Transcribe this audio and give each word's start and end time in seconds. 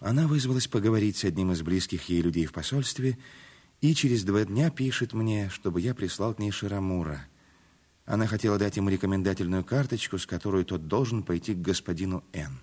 Она 0.00 0.26
вызвалась 0.26 0.66
поговорить 0.66 1.18
с 1.18 1.24
одним 1.24 1.52
из 1.52 1.60
близких 1.60 2.08
ей 2.08 2.22
людей 2.22 2.46
в 2.46 2.52
посольстве 2.52 3.18
и 3.82 3.94
через 3.94 4.24
два 4.24 4.44
дня 4.44 4.70
пишет 4.70 5.12
мне, 5.12 5.50
чтобы 5.50 5.82
я 5.82 5.94
прислал 5.94 6.34
к 6.34 6.38
ней 6.38 6.50
Ширамура. 6.50 7.26
Она 8.06 8.26
хотела 8.26 8.58
дать 8.58 8.76
ему 8.76 8.88
рекомендательную 8.88 9.62
карточку, 9.62 10.18
с 10.18 10.26
которой 10.26 10.64
тот 10.64 10.88
должен 10.88 11.22
пойти 11.22 11.54
к 11.54 11.60
господину 11.60 12.24
Н. 12.32 12.58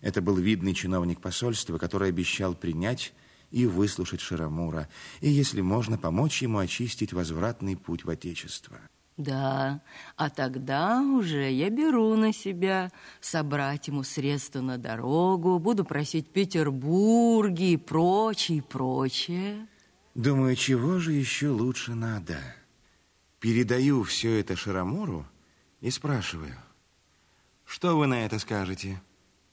Это 0.00 0.22
был 0.22 0.36
видный 0.36 0.74
чиновник 0.74 1.20
посольства, 1.20 1.78
который 1.78 2.08
обещал 2.08 2.54
принять 2.54 3.12
и 3.50 3.66
выслушать 3.66 4.20
Ширамура, 4.20 4.88
и, 5.20 5.30
если 5.30 5.60
можно, 5.60 5.96
помочь 5.96 6.42
ему 6.42 6.58
очистить 6.58 7.12
возвратный 7.12 7.76
путь 7.76 8.04
в 8.04 8.10
Отечество. 8.10 8.78
Да, 9.16 9.80
а 10.16 10.28
тогда 10.28 11.00
уже 11.00 11.48
я 11.50 11.70
беру 11.70 12.16
на 12.16 12.32
себя 12.32 12.90
собрать 13.20 13.86
ему 13.86 14.02
средства 14.02 14.60
на 14.60 14.76
дорогу, 14.76 15.60
буду 15.60 15.84
просить 15.84 16.30
Петербурге 16.30 17.74
и 17.74 17.76
прочее, 17.76 18.58
и 18.58 18.60
прочее. 18.60 19.68
Думаю, 20.16 20.56
чего 20.56 20.98
же 20.98 21.12
еще 21.12 21.50
лучше 21.50 21.94
надо? 21.94 22.38
Передаю 23.38 24.02
все 24.02 24.40
это 24.40 24.56
Шарамуру 24.56 25.26
и 25.80 25.90
спрашиваю, 25.90 26.56
что 27.64 27.96
вы 27.96 28.06
на 28.06 28.24
это 28.24 28.40
скажете? 28.40 29.00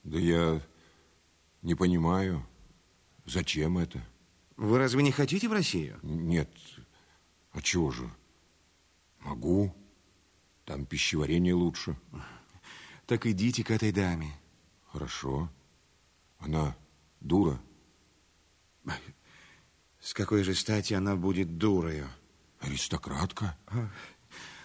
Да 0.02 0.18
я 0.18 0.60
не 1.62 1.76
понимаю, 1.76 2.44
зачем 3.26 3.78
это? 3.78 4.00
Вы 4.56 4.78
разве 4.78 5.04
не 5.04 5.12
хотите 5.12 5.48
в 5.48 5.52
Россию? 5.52 6.00
Нет, 6.02 6.50
а 7.52 7.62
чего 7.62 7.92
же? 7.92 8.10
Могу. 9.24 9.74
Там 10.64 10.86
пищеварение 10.86 11.54
лучше. 11.54 11.96
Так 13.06 13.26
идите 13.26 13.64
к 13.64 13.70
этой 13.70 13.92
даме. 13.92 14.32
Хорошо. 14.86 15.50
Она 16.38 16.76
дура. 17.20 17.60
С 20.00 20.14
какой 20.14 20.42
же 20.42 20.54
стати 20.54 20.94
она 20.94 21.16
будет 21.16 21.58
дурою? 21.58 22.08
Аристократка. 22.60 23.56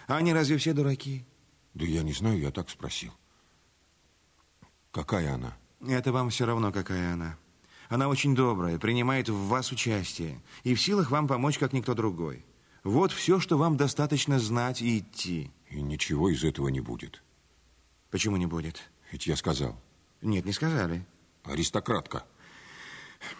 А 0.07 0.17
они 0.17 0.33
разве 0.33 0.57
все 0.57 0.73
дураки? 0.73 1.25
Да 1.73 1.85
я 1.85 2.03
не 2.03 2.13
знаю, 2.13 2.39
я 2.39 2.51
так 2.51 2.69
спросил. 2.69 3.13
Какая 4.91 5.35
она? 5.35 5.55
Это 5.87 6.11
вам 6.11 6.29
все 6.29 6.45
равно, 6.45 6.71
какая 6.71 7.13
она. 7.13 7.37
Она 7.89 8.07
очень 8.07 8.35
добрая, 8.35 8.79
принимает 8.79 9.29
в 9.29 9.47
вас 9.47 9.71
участие 9.71 10.41
и 10.63 10.73
в 10.73 10.81
силах 10.81 11.11
вам 11.11 11.27
помочь, 11.27 11.57
как 11.57 11.73
никто 11.73 11.93
другой. 11.93 12.45
Вот 12.87 13.11
все, 13.11 13.41
что 13.41 13.57
вам 13.57 13.75
достаточно 13.75 14.39
знать 14.39 14.81
и 14.81 14.99
идти. 14.99 15.51
И 15.69 15.81
ничего 15.81 16.29
из 16.29 16.45
этого 16.45 16.69
не 16.69 16.79
будет. 16.79 17.21
Почему 18.11 18.37
не 18.37 18.45
будет? 18.45 18.81
Ведь 19.11 19.27
я 19.27 19.35
сказал. 19.35 19.77
Нет, 20.21 20.45
не 20.45 20.53
сказали. 20.53 21.05
Аристократка. 21.43 22.25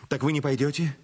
Так 0.09 0.23
вы 0.23 0.33
не 0.33 0.41
пойдете? 0.41 0.97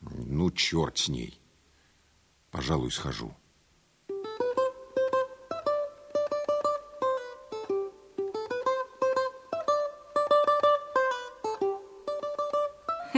Ну, 0.00 0.50
черт 0.50 0.98
с 0.98 1.06
ней. 1.06 1.40
Пожалуй, 2.50 2.90
схожу. 2.90 3.32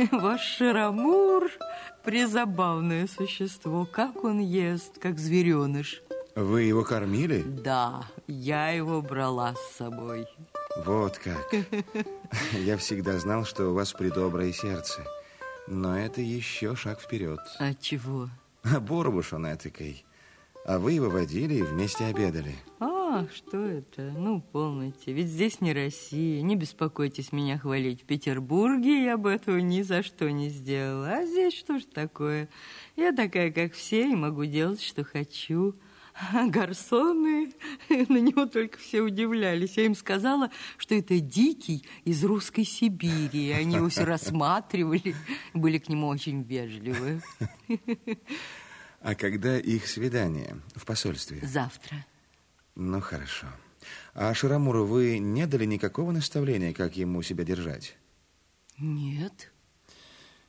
Ваш 0.13 0.41
Шарамур– 0.57 1.51
призабавное 2.05 3.07
существо. 3.07 3.85
Как 3.85 4.25
он 4.25 4.39
ест, 4.39 4.99
как 4.99 5.19
звереныш. 5.19 6.03
Вы 6.35 6.63
его 6.63 6.85
кормили? 6.85 7.43
Да, 7.43 8.05
я 8.27 8.71
его 8.71 9.03
брала 9.03 9.55
с 9.55 9.77
собой. 9.77 10.27
Вот 10.85 11.19
как. 11.19 11.53
Я 12.53 12.77
всегда 12.77 13.19
знал, 13.19 13.45
что 13.45 13.71
у 13.71 13.75
вас 13.75 13.93
предоброе 13.93 14.53
сердце. 14.53 15.05
Но 15.67 15.99
это 15.99 16.21
еще 16.21 16.77
шаг 16.77 17.01
вперед. 17.01 17.41
А 17.59 17.75
чего? 17.75 18.29
А 18.63 18.79
Борбуш 18.81 19.33
он 19.33 19.53
этакой. 19.53 20.05
А 20.65 20.79
вы 20.79 20.93
его 20.93 21.11
водили 21.11 21.55
и 21.55 21.63
вместе 21.63 22.05
обедали. 22.05 22.55
А, 22.79 23.00
что 23.35 23.59
это? 23.59 24.03
Ну, 24.17 24.41
полноте. 24.41 25.13
Ведь 25.13 25.29
здесь 25.29 25.61
не 25.61 25.73
Россия. 25.73 26.43
Не 26.43 26.57
беспокойтесь 26.57 27.33
меня 27.33 27.59
хвалить. 27.59 28.03
В 28.03 28.05
Петербурге 28.05 29.05
я 29.05 29.17
бы 29.17 29.31
этого 29.31 29.59
ни 29.59 29.83
за 29.83 30.03
что 30.03 30.31
не 30.31 30.49
сделала. 30.49 31.09
А 31.19 31.27
здесь 31.27 31.55
что 31.55 31.79
ж 31.79 31.85
такое? 31.85 32.49
Я 32.97 33.13
такая, 33.13 33.51
как 33.53 33.75
все, 33.75 34.11
и 34.11 34.15
могу 34.15 34.45
делать, 34.45 34.83
что 34.83 35.05
хочу. 35.05 35.75
А 36.33 36.47
гарсоны, 36.47 37.53
на 37.89 38.21
него 38.21 38.47
только 38.47 38.79
все 38.79 39.01
удивлялись. 39.01 39.77
Я 39.77 39.87
им 39.87 39.95
сказала, 39.95 40.51
что 40.77 40.95
это 40.95 41.19
дикий 41.21 41.85
из 42.05 42.25
русской 42.25 42.65
Сибири. 42.65 43.51
Они 43.53 43.77
его 43.77 43.89
все 43.89 44.05
рассматривали, 44.05 45.15
были 45.55 45.79
к 45.79 45.89
нему 45.89 46.09
очень 46.09 46.43
вежливы. 46.43 47.23
А 49.03 49.15
когда 49.15 49.59
их 49.59 49.87
свидание 49.87 50.59
в 50.75 50.85
посольстве? 50.85 51.41
Завтра. 51.43 52.05
Ну, 52.83 53.03
хорошо. 53.03 53.47
А 54.15 54.33
Шарамуру 54.33 54.87
вы 54.87 55.19
не 55.19 55.47
дали 55.47 55.67
никакого 55.67 56.13
наставления, 56.13 56.73
как 56.73 56.97
ему 56.97 57.21
себя 57.21 57.45
держать? 57.45 57.99
Нет. 58.79 59.53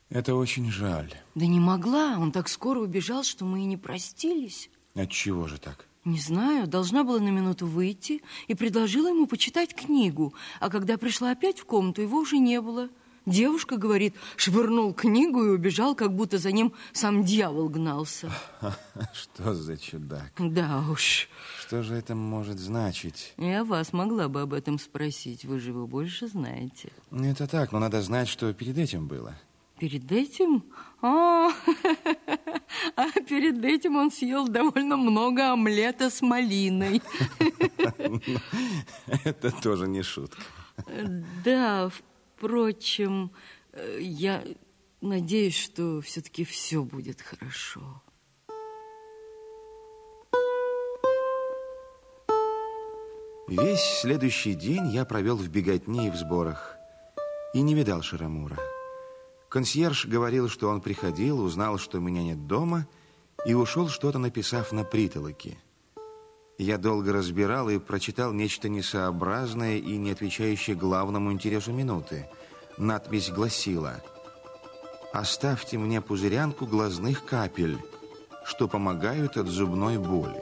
Это 0.08 0.36
очень 0.36 0.72
жаль. 0.72 1.14
Да 1.36 1.46
не 1.46 1.60
могла. 1.60 2.18
Он 2.18 2.32
так 2.32 2.48
скоро 2.48 2.80
убежал, 2.80 3.26
что 3.26 3.44
мы 3.44 3.64
и 3.64 3.66
не 3.66 3.76
простились. 3.76 4.70
Отчего 4.96 5.48
же 5.48 5.58
так? 5.58 5.86
Не 6.06 6.20
знаю, 6.20 6.68
должна 6.68 7.04
была 7.04 7.20
на 7.20 7.28
минуту 7.32 7.68
выйти 7.68 8.22
и 8.48 8.56
предложила 8.56 9.10
ему 9.10 9.28
почитать 9.28 9.76
книгу. 9.76 10.34
А 10.62 10.70
когда 10.70 10.98
пришла 10.98 11.32
опять 11.32 11.60
в 11.60 11.66
комнату, 11.66 12.02
его 12.02 12.20
уже 12.20 12.38
не 12.38 12.62
было. 12.62 12.88
Девушка, 13.26 13.78
говорит, 13.78 14.16
швырнул 14.36 14.94
книгу 14.94 15.44
и 15.44 15.50
убежал, 15.50 15.94
как 15.94 16.16
будто 16.16 16.40
за 16.40 16.52
ним 16.52 16.74
сам 16.92 17.24
дьявол 17.24 17.70
гнался. 17.70 18.32
Что 19.14 19.54
за 19.54 19.78
чудак? 19.78 20.32
Да 20.40 20.84
уж. 20.90 21.30
Что 21.60 21.84
же 21.84 21.94
это 21.94 22.16
может 22.16 22.58
значить? 22.58 23.34
Я 23.38 23.64
вас 23.64 23.94
могла 23.94 24.28
бы 24.28 24.42
об 24.42 24.54
этом 24.54 24.80
спросить, 24.80 25.46
вы 25.46 25.60
же 25.60 25.70
его 25.70 25.86
больше 25.86 26.28
знаете. 26.28 26.92
Это 27.12 27.48
так, 27.48 27.72
но 27.72 27.80
надо 27.80 28.02
знать, 28.02 28.28
что 28.28 28.52
перед 28.54 28.78
этим 28.80 29.08
было. 29.08 29.36
Перед 29.78 30.12
этим? 30.12 30.64
А, 31.02 31.50
а 32.96 33.12
перед 33.28 33.64
этим 33.64 33.98
он 33.98 34.12
съел 34.12 34.48
довольно 34.48 34.98
много 34.98 35.52
омлета 35.52 36.10
с 36.10 36.22
малиной. 36.22 37.02
Это 39.24 39.52
тоже 39.62 39.88
не 39.88 40.02
шутка. 40.02 40.42
Да, 41.44 41.90
впрочем, 42.42 43.32
я 44.00 44.44
надеюсь, 45.00 45.56
что 45.56 46.02
все-таки 46.02 46.44
все 46.44 46.84
будет 46.84 47.22
хорошо. 47.22 48.02
Весь 53.48 54.00
следующий 54.02 54.56
день 54.56 54.88
я 54.88 55.06
провел 55.06 55.36
в 55.36 55.48
беготне 55.50 56.08
и 56.08 56.10
в 56.10 56.16
сборах 56.16 56.78
и 57.54 57.62
не 57.62 57.76
видал 57.76 58.02
Шарамура. 58.02 58.58
Консьерж 59.50 60.08
говорил, 60.08 60.50
что 60.50 60.70
он 60.70 60.82
приходил, 60.82 61.42
узнал, 61.42 61.78
что 61.78 62.00
меня 62.00 62.24
нет 62.24 62.48
дома, 62.48 62.88
и 63.46 63.54
ушел, 63.54 63.88
что-то 63.90 64.18
написав 64.18 64.72
на 64.72 64.84
притолоке. 64.84 65.58
Я 66.62 66.78
долго 66.78 67.12
разбирал 67.12 67.72
и 67.72 67.80
прочитал 67.80 68.34
нечто 68.34 68.70
несообразное 68.70 69.78
и 69.78 69.98
не 69.98 70.12
отвечающее 70.12 70.76
главному 70.76 71.32
интересу 71.32 71.74
минуты. 71.74 72.30
Надпись 72.78 73.32
гласила 73.32 73.96
«Оставьте 75.12 75.80
мне 75.80 76.02
пузырянку 76.02 76.68
глазных 76.68 77.26
капель, 77.26 77.80
что 78.46 78.68
помогают 78.68 79.38
от 79.38 79.48
зубной 79.48 79.98
боли». 79.98 80.40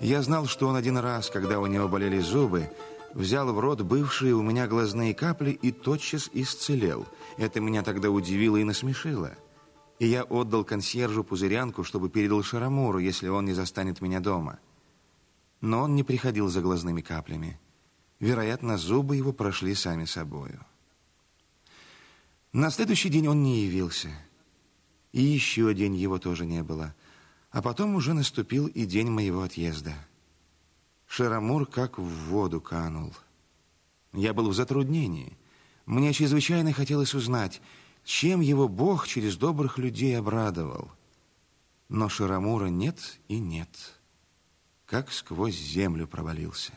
Я 0.00 0.20
знал, 0.20 0.46
что 0.46 0.66
он 0.66 0.74
один 0.74 0.98
раз, 0.98 1.30
когда 1.30 1.60
у 1.60 1.66
него 1.66 1.86
болели 1.86 2.18
зубы, 2.18 2.72
взял 3.14 3.52
в 3.52 3.60
рот 3.60 3.82
бывшие 3.82 4.34
у 4.34 4.42
меня 4.42 4.66
глазные 4.66 5.14
капли 5.14 5.52
и 5.52 5.70
тотчас 5.70 6.28
исцелел. 6.32 7.06
Это 7.36 7.60
меня 7.60 7.84
тогда 7.84 8.10
удивило 8.10 8.56
и 8.56 8.64
насмешило. 8.64 9.30
И 10.00 10.06
я 10.06 10.24
отдал 10.24 10.64
консьержу 10.64 11.22
пузырянку, 11.22 11.84
чтобы 11.84 12.08
передал 12.08 12.42
Шарамуру, 12.42 12.98
если 12.98 13.28
он 13.28 13.44
не 13.44 13.52
застанет 13.52 14.00
меня 14.00 14.20
дома. 14.20 14.58
Но 15.60 15.82
он 15.82 15.94
не 15.94 16.02
приходил 16.02 16.48
за 16.48 16.62
глазными 16.62 17.02
каплями. 17.02 17.60
Вероятно, 18.18 18.78
зубы 18.78 19.16
его 19.16 19.34
прошли 19.34 19.74
сами 19.74 20.06
собою. 20.06 20.64
На 22.54 22.70
следующий 22.70 23.10
день 23.10 23.28
он 23.28 23.42
не 23.42 23.64
явился. 23.64 24.08
И 25.12 25.20
еще 25.20 25.74
день 25.74 25.96
его 25.96 26.18
тоже 26.18 26.46
не 26.46 26.62
было. 26.62 26.94
А 27.50 27.60
потом 27.60 27.94
уже 27.94 28.14
наступил 28.14 28.68
и 28.68 28.86
день 28.86 29.10
моего 29.10 29.42
отъезда. 29.42 29.92
Шарамур 31.06 31.66
как 31.66 31.98
в 31.98 32.08
воду 32.30 32.62
канул. 32.62 33.12
Я 34.14 34.32
был 34.32 34.48
в 34.48 34.54
затруднении. 34.54 35.36
Мне 35.84 36.14
чрезвычайно 36.14 36.72
хотелось 36.72 37.12
узнать, 37.12 37.60
чем 38.04 38.40
его 38.40 38.68
Бог 38.68 39.06
через 39.06 39.36
добрых 39.36 39.78
людей 39.78 40.18
обрадовал. 40.18 40.90
Но 41.88 42.08
Шарамура 42.08 42.66
нет 42.66 43.20
и 43.28 43.38
нет. 43.38 44.00
Как 44.86 45.12
сквозь 45.12 45.56
землю 45.56 46.06
провалился. 46.06 46.72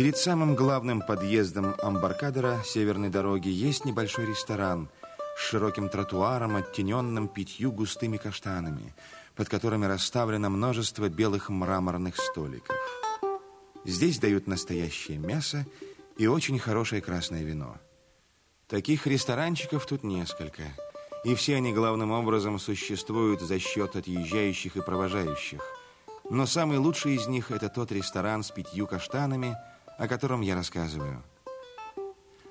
Перед 0.00 0.16
самым 0.16 0.54
главным 0.54 1.02
подъездом 1.02 1.74
Амбаркадера 1.82 2.62
северной 2.64 3.10
дороги 3.10 3.50
есть 3.50 3.84
небольшой 3.84 4.24
ресторан 4.24 4.88
с 5.36 5.42
широким 5.42 5.90
тротуаром, 5.90 6.56
оттененным 6.56 7.28
пятью 7.28 7.70
густыми 7.70 8.16
каштанами, 8.16 8.94
под 9.36 9.50
которыми 9.50 9.84
расставлено 9.84 10.48
множество 10.48 11.10
белых 11.10 11.50
мраморных 11.50 12.16
столиков. 12.16 12.76
Здесь 13.84 14.18
дают 14.18 14.46
настоящее 14.46 15.18
мясо 15.18 15.66
и 16.16 16.26
очень 16.26 16.58
хорошее 16.58 17.02
красное 17.02 17.42
вино. 17.42 17.76
Таких 18.68 19.06
ресторанчиков 19.06 19.84
тут 19.84 20.02
несколько, 20.02 20.62
и 21.26 21.34
все 21.34 21.56
они 21.56 21.74
главным 21.74 22.12
образом 22.12 22.58
существуют 22.58 23.42
за 23.42 23.58
счет 23.58 23.96
отъезжающих 23.96 24.78
и 24.78 24.80
провожающих. 24.80 25.60
Но 26.30 26.46
самый 26.46 26.78
лучший 26.78 27.16
из 27.16 27.26
них– 27.26 27.50
это 27.50 27.68
тот 27.68 27.92
ресторан 27.92 28.42
с 28.42 28.50
пятью 28.50 28.86
каштанами, 28.86 29.58
о 30.00 30.08
котором 30.08 30.40
я 30.40 30.56
рассказываю. 30.56 31.22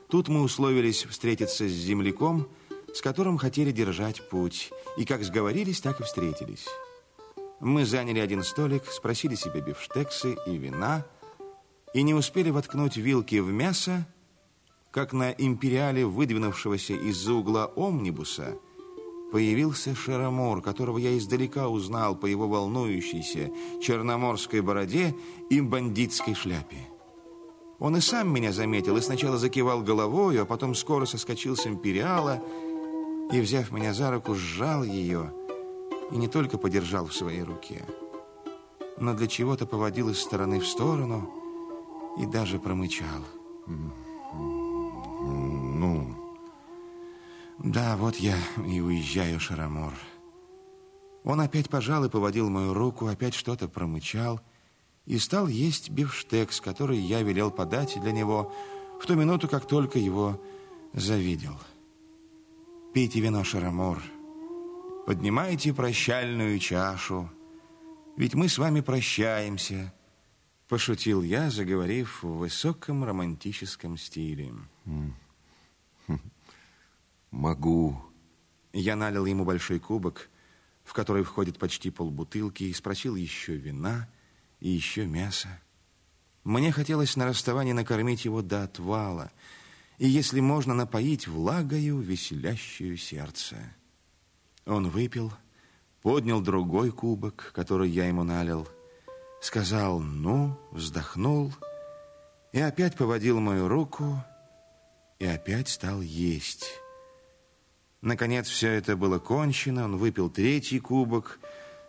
Тут 0.10 0.30
мы 0.30 0.42
условились 0.42 1.04
встретиться 1.04 1.68
с 1.68 1.72
земляком, 1.72 2.48
с 2.94 3.02
которым 3.02 3.38
хотели 3.38 3.72
держать 3.72 4.30
путь, 4.30 4.72
и 4.98 5.04
как 5.04 5.24
сговорились, 5.24 5.82
так 5.82 6.00
и 6.00 6.04
встретились. 6.04 6.66
Мы 7.60 7.86
заняли 7.86 8.20
один 8.20 8.44
столик, 8.44 8.86
спросили 8.86 9.36
себе 9.36 9.60
бифштексы 9.60 10.38
и 10.48 10.58
вина– 10.58 11.06
и 11.94 12.04
не 12.04 12.14
успели 12.14 12.50
воткнуть 12.50 12.98
вилки 12.98 13.40
в 13.40 13.52
мясо, 13.52 14.08
как 14.92 15.14
на 15.14 15.32
империале, 15.32 16.06
выдвинувшегося 16.06 16.94
из-за 16.94 17.34
угла 17.34 17.72
омнибуса, 17.76 18.58
появился 19.32 19.96
Шарамор, 19.96 20.62
которого 20.62 20.98
я 20.98 21.18
издалека 21.18 21.68
узнал 21.68 22.16
по 22.16 22.26
его 22.26 22.48
волнующейся 22.48 23.52
черноморской 23.82 24.62
бороде 24.62 25.16
и 25.50 25.62
бандитской 25.62 26.34
шляпе. 26.34 26.88
Он 27.80 27.96
и 27.96 28.02
сам 28.02 28.34
меня 28.34 28.52
заметил 28.52 28.98
и 28.98 29.02
сначала 29.02 29.38
закивал 29.38 29.82
головой, 29.82 30.42
а 30.42 30.46
потом 30.46 30.76
скоро 30.76 31.06
соскочил 31.06 31.56
с 31.56 31.66
империала 31.66 32.42
и, 33.32 33.40
взяв 33.40 33.72
меня 33.72 33.94
за 33.94 34.12
руку, 34.12 34.36
сжал 34.36 34.84
ее 34.84 35.34
и 36.12 36.18
не 36.18 36.28
только 36.28 36.58
подержал 36.58 37.08
в 37.08 37.14
своей 37.14 37.44
руке, 37.44 37.86
но 38.98 39.14
для 39.14 39.28
чего-то 39.28 39.66
поводил 39.66 40.10
из 40.10 40.20
стороны 40.20 40.60
в 40.60 40.68
сторону– 40.68 41.34
и 42.20 42.26
даже 42.26 42.60
промычал. 42.60 43.24
Ну? 45.22 46.16
Да, 47.60 47.96
вот 47.98 48.16
я 48.18 48.38
и 48.58 48.80
уезжаю, 48.82 49.40
Шарамор. 49.40 49.94
Он 51.24 51.42
опять 51.42 51.70
пожал 51.70 52.06
и 52.06 52.10
поводил 52.10 52.50
мою 52.50 52.74
руку, 52.74 53.08
опять 53.08 53.34
что-то 53.34 53.68
промычал 53.68 54.40
и 55.06 55.18
стал 55.18 55.48
есть 55.48 55.90
бифштекс, 55.90 56.62
который 56.62 56.98
я 56.98 57.22
велел 57.22 57.52
подать 57.52 58.00
для 58.02 58.12
него 58.12 58.54
в 59.02 59.06
ту 59.06 59.16
минуту, 59.16 59.48
как 59.48 59.68
только 59.68 59.98
его 60.00 60.40
завидел. 60.94 61.60
Пейте 62.94 63.20
вино, 63.20 63.44
Шарамор. 63.44 64.02
Поднимайте 65.06 65.74
прощальную 65.74 66.60
чашу. 66.60 67.30
Ведь 68.18 68.36
мы 68.36 68.50
с 68.50 68.58
вами 68.58 68.82
прощаемся. 68.82 69.94
Пошутил 70.68 71.24
я, 71.24 71.50
заговорив 71.50 72.22
в 72.22 72.38
высоком 72.38 73.04
романтическом 73.04 73.98
стиле. 73.98 74.54
Могу. 77.32 78.00
Я 78.74 78.96
налил 78.96 79.26
ему 79.26 79.46
большой 79.46 79.80
кубок, 79.80 80.30
в 80.84 80.94
который 80.94 81.24
входит 81.24 81.58
почти 81.58 81.90
полбутылки, 81.90 82.64
и 82.64 82.74
спросил 82.74 83.16
еще 83.16 83.56
вина 83.56 84.08
и 84.60 84.70
еще 84.70 85.06
мяса. 85.06 85.60
Мне 86.44 86.72
хотелось 86.72 87.16
на 87.16 87.28
расставании 87.28 87.74
накормить 87.74 88.26
его 88.26 88.42
до 88.42 88.64
отвала, 88.64 89.32
и, 89.98 90.08
если 90.08 90.40
можно, 90.40 90.74
напоить 90.74 91.28
влагою 91.28 92.00
веселящую 92.00 92.98
сердце. 92.98 93.58
Он 94.66 94.90
выпил, 94.90 95.34
поднял 96.02 96.42
другой 96.42 96.92
кубок, 96.92 97.52
который 97.54 97.90
я 97.90 98.08
ему 98.08 98.24
налил, 98.24 98.68
сказал 99.42 100.00
«ну», 100.00 100.58
вздохнул 100.72 101.54
и 102.52 102.60
опять 102.60 102.96
поводил 102.96 103.40
мою 103.40 103.68
руку 103.68 104.24
и 105.20 105.26
опять 105.26 105.68
стал 105.68 106.02
есть. 106.02 106.72
Наконец 108.02 108.48
все 108.48 108.72
это 108.72 108.96
было 108.96 109.20
кончено, 109.20 109.86
он 109.86 109.98
выпил 109.98 110.30
третий 110.30 110.80
кубок, 110.80 111.40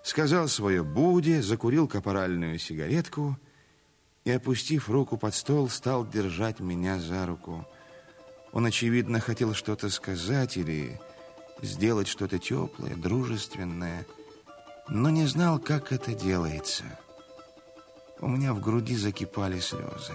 сказал 0.03 0.49
свое 0.49 0.83
«буде», 0.83 1.43
закурил 1.43 1.89
капоральную 1.89 2.59
сигаретку 2.59 3.39
и, 4.25 4.31
опустив 4.31 4.89
руку 4.89 5.17
под 5.17 5.35
стол, 5.35 5.69
стал 5.69 6.07
держать 6.07 6.61
меня 6.61 6.99
за 6.99 7.27
руку. 7.27 7.67
Он, 8.53 8.67
очевидно, 8.67 9.21
хотел 9.21 9.55
что-то 9.55 9.91
сказать 9.91 10.57
или 10.57 11.01
сделать 11.63 12.09
что-то 12.09 12.39
теплое, 12.39 12.97
дружественное, 12.97 14.07
но 14.89 15.11
не 15.11 15.27
знал, 15.27 15.59
как 15.59 15.93
это 15.93 16.15
делается. 16.15 16.85
У 18.21 18.29
меня 18.29 18.53
в 18.53 18.61
груди 18.61 18.97
закипали 18.97 19.61
слезы. 19.61 20.15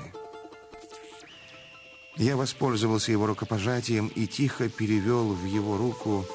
Я 2.17 2.37
воспользовался 2.37 3.11
его 3.11 3.25
рукопожатием 3.25 4.07
и 4.07 4.27
тихо 4.27 4.69
перевел 4.69 5.33
в 5.33 5.45
его 5.45 5.77
руку 5.77 6.25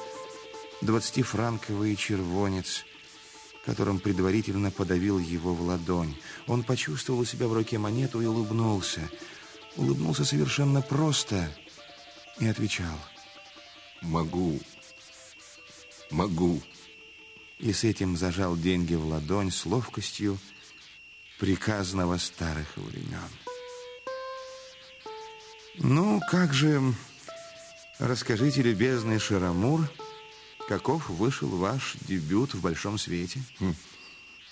двадцатифранковый 0.81 1.95
червонец, 1.95 2.83
которым 3.65 3.99
предварительно 3.99 4.71
подавил 4.71 5.19
его 5.19 5.53
в 5.53 5.61
ладонь. 5.61 6.15
Он 6.47 6.63
почувствовал 6.63 7.21
у 7.21 7.25
себя 7.25 7.47
в 7.47 7.53
руке 7.53 7.77
монету 7.77 8.21
и 8.21 8.25
улыбнулся. 8.25 9.09
Улыбнулся 9.75 10.25
совершенно 10.25 10.81
просто 10.81 11.49
и 12.39 12.47
отвечал. 12.47 12.97
Могу. 14.01 14.59
Могу. 16.09 16.61
И 17.59 17.71
с 17.71 17.83
этим 17.83 18.17
зажал 18.17 18.57
деньги 18.57 18.95
в 18.95 19.05
ладонь 19.05 19.51
с 19.51 19.65
ловкостью, 19.65 20.39
приказного 21.39 22.17
старых 22.17 22.75
времен. 22.75 23.29
Ну, 25.77 26.19
как 26.29 26.53
же, 26.53 26.81
расскажите, 27.99 28.61
любезный 28.61 29.19
Шарамур, 29.19 29.89
каков 30.71 31.09
вышел 31.09 31.49
ваш 31.49 31.97
дебют 32.07 32.53
в 32.53 32.61
большом 32.61 32.97
свете? 32.97 33.43
Хм. 33.59 33.75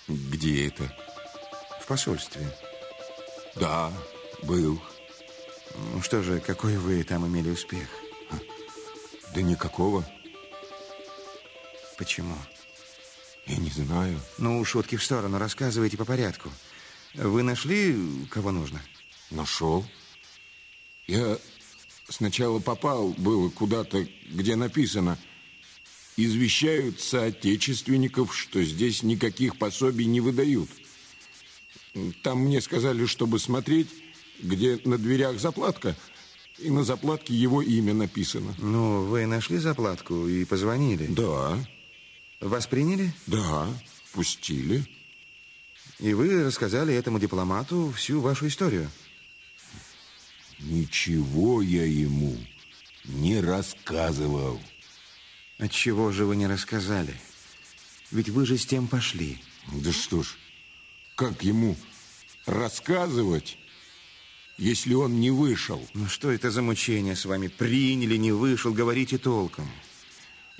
Где 0.06 0.66
это? 0.66 0.94
В 1.80 1.86
посольстве. 1.86 2.46
Да, 3.56 3.90
был. 4.42 4.82
Ну 5.94 6.02
что 6.02 6.22
же, 6.22 6.40
какой 6.40 6.76
вы 6.76 7.02
там 7.04 7.26
имели 7.26 7.48
успех? 7.48 7.88
Да 9.34 9.40
никакого. 9.40 10.04
Почему? 11.96 12.36
Я 13.46 13.56
не 13.56 13.70
знаю. 13.70 14.20
Ну, 14.36 14.62
шутки 14.66 14.96
в 14.96 15.02
сторону, 15.02 15.38
рассказывайте 15.38 15.96
по 15.96 16.04
порядку. 16.04 16.50
Вы 17.14 17.42
нашли, 17.42 18.26
кого 18.30 18.50
нужно? 18.50 18.82
Нашел. 19.30 19.86
Я 21.06 21.38
сначала 22.10 22.58
попал 22.58 23.14
было 23.16 23.48
куда-то, 23.48 24.06
где 24.28 24.54
написано 24.56 25.16
«Извещают 26.16 27.00
соотечественников, 27.00 28.36
что 28.36 28.62
здесь 28.62 29.02
никаких 29.02 29.56
пособий 29.56 30.06
не 30.06 30.20
выдают». 30.20 30.68
Там 32.22 32.40
мне 32.40 32.60
сказали, 32.60 33.06
чтобы 33.06 33.38
смотреть, 33.38 33.88
где 34.40 34.80
на 34.84 34.96
дверях 34.96 35.40
заплатка, 35.40 35.96
и 36.58 36.70
на 36.70 36.84
заплатке 36.84 37.34
его 37.34 37.62
имя 37.62 37.94
написано. 37.94 38.54
Ну, 38.58 39.04
вы 39.04 39.26
нашли 39.26 39.58
заплатку 39.58 40.28
и 40.28 40.44
позвонили? 40.44 41.06
Да. 41.06 41.58
Вас 42.40 42.66
приняли? 42.66 43.12
Да, 43.26 43.68
пустили. 44.12 44.84
И 45.98 46.14
вы 46.14 46.44
рассказали 46.44 46.94
этому 46.94 47.18
дипломату 47.18 47.92
всю 47.96 48.20
вашу 48.20 48.46
историю? 48.46 48.90
Ничего 50.58 51.62
я 51.62 51.84
ему 51.84 52.36
не 53.04 53.40
рассказывал. 53.40 54.60
Отчего 55.60 56.10
же 56.10 56.24
вы 56.24 56.36
не 56.36 56.46
рассказали? 56.46 57.14
Ведь 58.10 58.30
вы 58.30 58.46
же 58.46 58.56
с 58.56 58.64
тем 58.64 58.88
пошли. 58.88 59.38
Да 59.70 59.92
что 59.92 60.22
ж, 60.22 60.36
как 61.14 61.44
ему 61.44 61.76
рассказывать, 62.46 63.58
если 64.56 64.94
он 64.94 65.20
не 65.20 65.30
вышел? 65.30 65.86
Ну 65.92 66.08
что 66.08 66.30
это 66.30 66.50
за 66.50 66.62
мучение 66.62 67.14
с 67.14 67.26
вами? 67.26 67.48
Приняли, 67.48 68.16
не 68.16 68.32
вышел, 68.32 68.72
говорите 68.72 69.18
толком. 69.18 69.70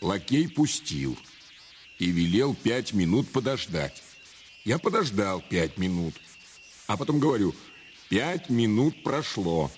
Лакей 0.03 0.51
пустил 0.51 1.19
и 1.99 2.11
велел 2.11 2.55
пять 2.55 2.93
минут 2.93 3.31
подождать. 3.31 4.03
Я 4.65 4.79
подождал 4.79 5.41
пять 5.41 5.79
минут. 5.79 6.15
А 6.87 6.99
потом 6.99 7.21
говорю, 7.21 7.55
пять 8.11 8.51
минут 8.51 9.03
прошло. 9.03 9.71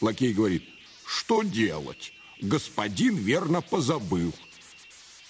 Лакей 0.00 0.32
говорит, 0.32 0.62
что 1.04 1.42
делать? 1.42 2.12
Господин 2.44 3.16
верно 3.16 3.62
позабыл. 3.62 4.34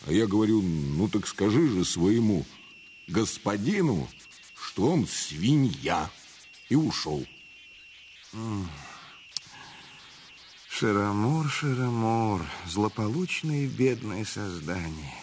А 0.07 0.13
я 0.13 0.27
говорю, 0.27 0.61
ну 0.63 1.09
так 1.09 1.29
скажи 1.29 1.69
же 1.69 1.85
своему 1.85 2.45
господину, 3.07 4.09
что 4.57 4.91
он 4.91 5.07
свинья. 5.07 6.11
И 6.69 6.75
ушел. 6.75 7.25
Широмур, 10.69 11.49
Широмур, 11.49 12.45
злополучное 12.67 13.65
и 13.65 13.69
бедное 13.69 14.25
создание. 14.25 15.15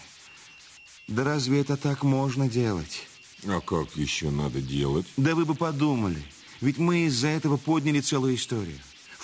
Да 1.10 1.26
разве 1.26 1.60
это 1.60 1.76
так 1.76 2.04
можно 2.04 2.48
делать? 2.48 3.06
А 3.46 3.60
как 3.60 3.98
еще 3.98 4.30
надо 4.30 4.62
делать? 4.62 5.08
Да 5.18 5.36
вы 5.36 5.46
бы 5.46 5.56
подумали. 5.56 6.24
Ведь 6.62 6.78
мы 6.78 7.08
из-за 7.08 7.28
этого 7.28 7.58
подняли 7.58 8.00
целую 8.00 8.36
историю. 8.36 8.80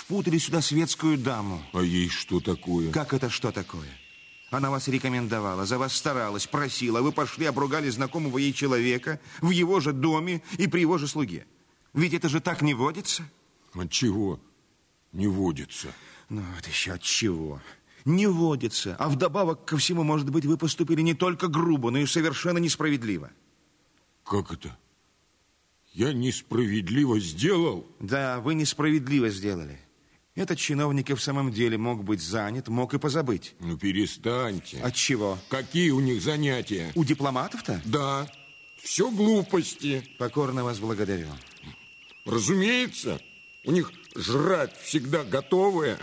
Впутали 0.07 0.37
сюда 0.37 0.61
светскую 0.61 1.17
даму. 1.17 1.61
А 1.73 1.81
ей 1.81 2.07
что 2.07 2.39
такое? 2.39 2.93
Как 2.93 3.13
это 3.13 3.29
что 3.29 3.51
такое? 3.51 3.89
Она 4.49 4.71
вас 4.71 4.87
рекомендовала, 4.87 5.65
за 5.65 5.77
вас 5.77 5.93
старалась, 5.93 6.47
просила. 6.47 7.01
Вы 7.01 7.11
пошли, 7.11 7.45
обругали 7.45 7.89
знакомого 7.89 8.37
ей 8.37 8.53
человека 8.53 9.19
в 9.41 9.49
его 9.49 9.81
же 9.81 9.91
доме 9.91 10.41
и 10.57 10.67
при 10.67 10.79
его 10.79 10.97
же 10.97 11.09
слуге. 11.09 11.45
Ведь 11.93 12.13
это 12.13 12.29
же 12.29 12.39
так 12.39 12.61
не 12.61 12.73
водится. 12.73 13.29
От 13.73 13.91
чего 13.91 14.39
не 15.11 15.27
водится? 15.27 15.89
Ну, 16.29 16.41
вот 16.55 16.65
еще 16.65 16.93
от 16.93 17.01
чего. 17.01 17.61
Не 18.05 18.27
водится. 18.27 18.95
А 18.99 19.09
вдобавок 19.09 19.65
ко 19.65 19.75
всему, 19.75 20.03
может 20.03 20.29
быть, 20.29 20.45
вы 20.45 20.55
поступили 20.55 21.01
не 21.01 21.15
только 21.15 21.49
грубо, 21.49 21.91
но 21.91 21.97
и 21.97 22.05
совершенно 22.05 22.59
несправедливо. 22.59 23.29
Как 24.23 24.53
это? 24.53 24.77
Я 25.91 26.13
несправедливо 26.13 27.19
сделал? 27.19 27.85
Да, 27.99 28.39
вы 28.39 28.53
несправедливо 28.53 29.27
сделали. 29.27 29.81
Этот 30.37 30.59
чиновник 30.59 31.09
и 31.09 31.15
в 31.15 31.21
самом 31.21 31.51
деле 31.51 31.79
мог 31.79 32.03
быть 32.03 32.21
занят, 32.21 32.67
мог 32.67 32.93
и 32.93 32.99
позабыть. 32.99 33.55
Ну, 33.59 33.75
перестаньте. 33.75 34.79
От 34.81 34.93
чего? 34.93 35.39
Какие 35.49 35.89
у 35.89 35.99
них 35.99 36.21
занятия? 36.21 36.91
У 36.93 37.03
дипломатов-то? 37.03 37.81
Да, 37.85 38.31
все 38.77 39.09
глупости. 39.09 40.07
Покорно 40.19 40.63
вас 40.63 40.77
благодарю. 40.77 41.29
Разумеется, 42.23 43.19
у 43.65 43.71
них 43.71 43.91
жрать 44.15 44.79
всегда 44.79 45.23
готовое. 45.23 45.97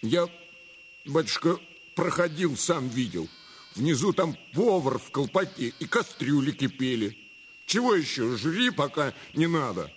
Я, 0.00 0.28
батюшка, 1.04 1.58
проходил, 1.96 2.56
сам 2.56 2.88
видел. 2.88 3.28
Внизу 3.74 4.12
там 4.12 4.36
повар 4.54 5.00
в 5.00 5.10
колпаке 5.10 5.72
и 5.76 5.86
кастрюли 5.86 6.52
кипели. 6.52 7.18
Чего 7.66 7.96
еще? 7.96 8.36
Жри, 8.36 8.70
пока 8.70 9.12
не 9.34 9.48
надо. 9.48 9.92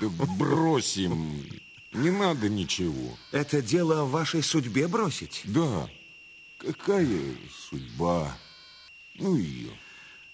Да 0.00 0.08
бросим. 0.38 1.44
Не 1.92 2.10
надо 2.10 2.48
ничего. 2.48 3.16
Это 3.32 3.62
дело 3.62 4.04
в 4.04 4.10
вашей 4.10 4.42
судьбе 4.42 4.88
бросить? 4.88 5.42
Да. 5.44 5.88
Какая 6.58 7.36
судьба? 7.70 8.36
Ну 9.16 9.36
ее. 9.36 9.70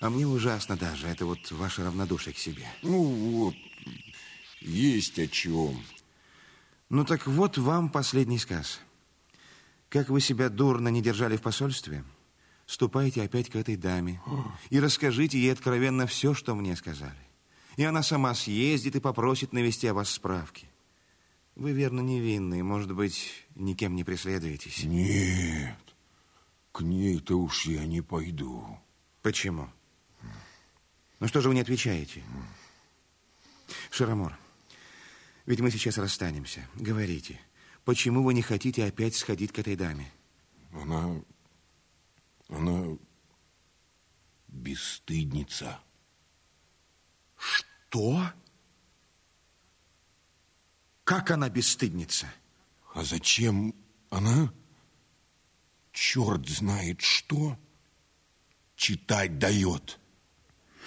А 0.00 0.10
мне 0.10 0.26
ужасно 0.26 0.76
даже. 0.76 1.06
Это 1.06 1.26
вот 1.26 1.50
ваше 1.50 1.84
равнодушие 1.84 2.34
к 2.34 2.38
себе. 2.38 2.66
Ну 2.82 3.02
вот, 3.02 3.54
есть 4.60 5.18
о 5.18 5.26
чем. 5.26 5.82
Ну 6.90 7.04
так 7.04 7.26
вот 7.26 7.56
вам 7.58 7.88
последний 7.88 8.38
сказ. 8.38 8.80
Как 9.88 10.08
вы 10.08 10.20
себя 10.20 10.48
дурно 10.48 10.88
не 10.88 11.02
держали 11.02 11.36
в 11.36 11.42
посольстве, 11.42 12.04
ступайте 12.66 13.22
опять 13.22 13.48
к 13.48 13.56
этой 13.56 13.76
даме 13.76 14.20
и 14.70 14.80
расскажите 14.80 15.38
ей 15.38 15.52
откровенно 15.52 16.06
все, 16.06 16.34
что 16.34 16.54
мне 16.54 16.74
сказали. 16.76 17.16
И 17.76 17.84
она 17.84 18.02
сама 18.02 18.34
съездит 18.34 18.96
и 18.96 19.00
попросит 19.00 19.52
навести 19.52 19.86
о 19.86 19.94
вас 19.94 20.10
справки. 20.10 20.68
Вы, 21.56 21.72
верно, 21.72 22.00
невинные, 22.00 22.62
может 22.62 22.92
быть, 22.92 23.46
никем 23.54 23.94
не 23.94 24.04
преследуетесь? 24.04 24.84
Нет, 24.84 25.78
к 26.72 26.80
ней-то 26.80 27.38
уж 27.38 27.66
я 27.66 27.84
не 27.86 28.00
пойду. 28.00 28.78
Почему? 29.22 29.68
Ну 31.20 31.28
что 31.28 31.40
же 31.40 31.48
вы 31.48 31.54
не 31.54 31.60
отвечаете? 31.60 32.22
Шаромор, 33.90 34.36
ведь 35.46 35.60
мы 35.60 35.70
сейчас 35.70 35.96
расстанемся. 35.98 36.68
Говорите, 36.74 37.40
почему 37.84 38.22
вы 38.22 38.34
не 38.34 38.42
хотите 38.42 38.84
опять 38.84 39.14
сходить 39.14 39.52
к 39.52 39.58
этой 39.60 39.76
даме? 39.76 40.12
Она... 40.72 41.22
она 42.48 42.98
бесстыдница. 44.48 45.80
Что? 47.44 48.22
Как 51.04 51.30
она 51.30 51.50
бесстыдница? 51.50 52.26
А 52.94 53.04
зачем 53.04 53.74
она? 54.08 54.52
Черт 55.92 56.48
знает 56.48 57.02
что. 57.02 57.58
Читать 58.76 59.38
дает. 59.38 59.98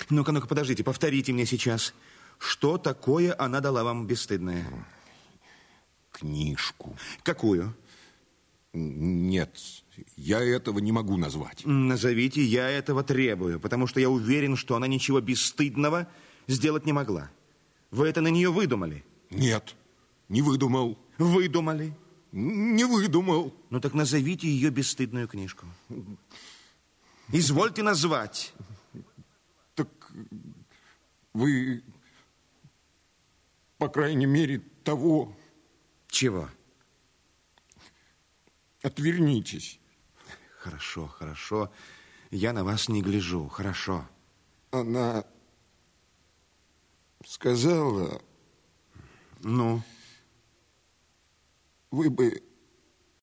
Ну-ка, 0.10 0.32
ну-ка, 0.32 0.48
подождите, 0.48 0.84
повторите 0.84 1.32
мне 1.32 1.46
сейчас. 1.46 1.94
Что 2.40 2.78
такое 2.78 3.36
она 3.38 3.62
дала 3.62 3.84
вам 3.84 4.08
бесстыдное? 4.08 4.66
Книжку. 6.12 6.98
Какую? 7.24 7.76
Нет, 8.74 9.60
я 10.16 10.40
этого 10.40 10.80
не 10.80 10.92
могу 10.92 11.18
назвать. 11.18 11.62
Назовите, 11.66 12.44
я 12.44 12.70
этого 12.70 13.04
требую, 13.04 13.60
потому 13.60 13.88
что 13.88 14.00
я 14.00 14.10
уверен, 14.10 14.56
что 14.56 14.76
она 14.76 14.88
ничего 14.88 15.22
бесстыдного 15.22 16.08
сделать 16.48 16.86
не 16.86 16.94
могла. 16.94 17.30
Вы 17.92 18.08
это 18.08 18.22
на 18.22 18.30
нее 18.30 18.52
выдумали? 18.52 19.04
Нет, 19.30 19.76
не 20.30 20.42
выдумал. 20.42 20.98
Выдумали? 21.18 21.94
Не 22.32 22.84
выдумал. 22.84 23.54
Ну 23.70 23.80
так 23.80 23.94
назовите 23.94 24.48
ее 24.48 24.70
бесстыдную 24.70 25.28
книжку. 25.28 25.66
Извольте 27.32 27.84
назвать. 27.84 28.54
Так 29.76 29.90
вы, 31.34 31.84
по 33.78 33.90
крайней 33.90 34.26
мере, 34.26 34.60
того... 34.84 35.36
Чего? 36.10 36.50
Отвернитесь. 38.82 39.80
Хорошо, 40.58 41.08
хорошо. 41.08 41.72
Я 42.32 42.54
на 42.54 42.64
вас 42.64 42.88
не 42.88 43.02
гляжу. 43.02 43.48
Хорошо. 43.50 44.08
Она 44.72 45.26
сказала... 47.28 48.22
Ну? 49.44 49.84
Вы 51.92 52.10
бы 52.10 52.42